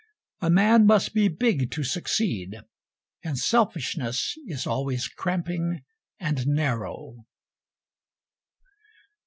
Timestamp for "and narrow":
6.19-7.27